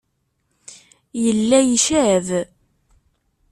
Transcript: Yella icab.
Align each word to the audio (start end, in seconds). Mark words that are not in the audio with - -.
Yella 1.23 1.59
icab. 1.75 2.27